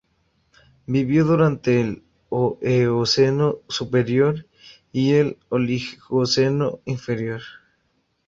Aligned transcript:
Vivió 0.87 1.25
durante 1.25 1.79
el 1.79 2.03
Eoceno 2.59 3.59
superior 3.69 4.47
y 4.91 5.11
el 5.13 5.37
Oligoceno 5.49 6.79
inferior. 6.85 7.41